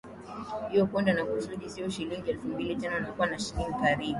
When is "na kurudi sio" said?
1.13-1.89